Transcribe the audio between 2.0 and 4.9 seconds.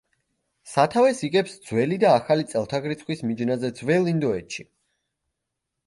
და ახალი წელთაღრიცხვის მიჯნაზე ძველ ინდოეთში.